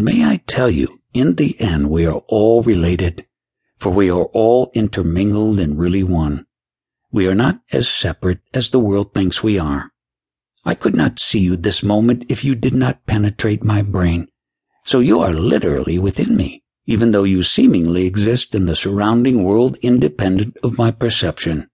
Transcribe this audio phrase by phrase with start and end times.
[0.00, 3.26] May I tell you, in the end, we are all related,
[3.76, 6.46] for we are all intermingled and really one.
[7.12, 9.90] We are not as separate as the world thinks we are.
[10.64, 14.28] I could not see you this moment if you did not penetrate my brain.
[14.84, 19.76] So you are literally within me, even though you seemingly exist in the surrounding world
[19.82, 21.68] independent of my perception.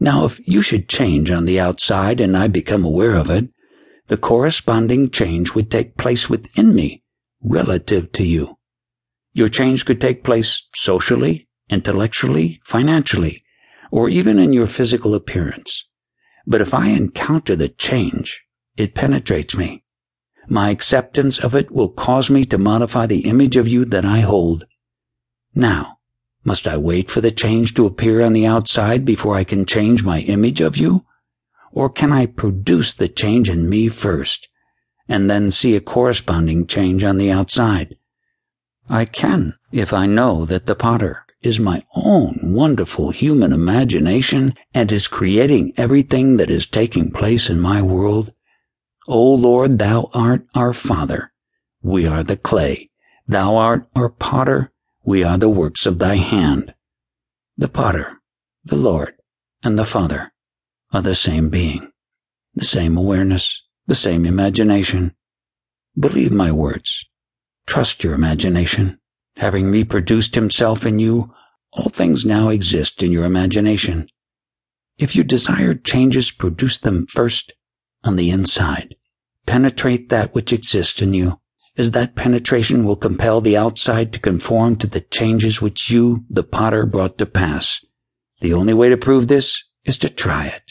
[0.00, 3.50] Now, if you should change on the outside and I become aware of it,
[4.06, 7.01] the corresponding change would take place within me
[7.42, 8.58] relative to you.
[9.32, 13.42] Your change could take place socially, intellectually, financially,
[13.90, 15.86] or even in your physical appearance.
[16.46, 18.42] But if I encounter the change,
[18.76, 19.84] it penetrates me.
[20.48, 24.20] My acceptance of it will cause me to modify the image of you that I
[24.20, 24.66] hold.
[25.54, 25.98] Now,
[26.44, 30.02] must I wait for the change to appear on the outside before I can change
[30.02, 31.06] my image of you?
[31.70, 34.48] Or can I produce the change in me first,
[35.12, 37.96] and then see a corresponding change on the outside?
[38.88, 44.90] I can if I know that the potter is my own wonderful human imagination and
[44.90, 48.32] is creating everything that is taking place in my world.
[49.06, 51.32] O Lord, thou art our Father.
[51.82, 52.90] We are the clay.
[53.26, 54.72] Thou art our potter.
[55.04, 56.74] We are the works of thy hand.
[57.56, 58.20] The potter,
[58.64, 59.14] the Lord,
[59.62, 60.32] and the Father
[60.92, 61.92] are the same being,
[62.54, 65.14] the same awareness, the same imagination.
[65.98, 67.04] Believe my words.
[67.66, 68.98] Trust your imagination.
[69.36, 71.32] Having reproduced himself in you,
[71.72, 74.08] all things now exist in your imagination.
[74.98, 77.54] If you desire changes, produce them first
[78.04, 78.94] on the inside.
[79.46, 81.40] Penetrate that which exists in you,
[81.76, 86.44] as that penetration will compel the outside to conform to the changes which you, the
[86.44, 87.84] potter, brought to pass.
[88.40, 90.61] The only way to prove this is to try it.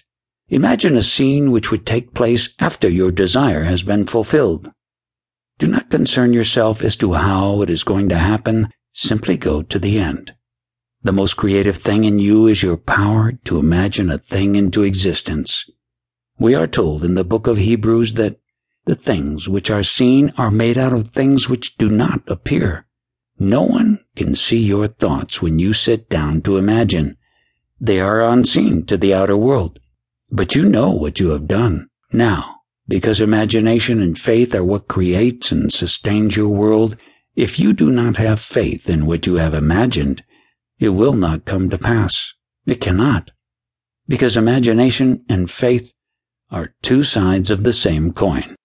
[0.51, 4.69] Imagine a scene which would take place after your desire has been fulfilled.
[5.57, 9.79] Do not concern yourself as to how it is going to happen, simply go to
[9.79, 10.33] the end.
[11.03, 15.69] The most creative thing in you is your power to imagine a thing into existence.
[16.37, 18.37] We are told in the book of Hebrews that
[18.83, 22.85] the things which are seen are made out of things which do not appear.
[23.39, 27.15] No one can see your thoughts when you sit down to imagine.
[27.79, 29.79] They are unseen to the outer world.
[30.31, 31.89] But you know what you have done.
[32.13, 36.95] Now, because imagination and faith are what creates and sustains your world,
[37.35, 40.23] if you do not have faith in what you have imagined,
[40.79, 42.33] it will not come to pass.
[42.65, 43.31] It cannot.
[44.07, 45.93] Because imagination and faith
[46.49, 48.55] are two sides of the same coin.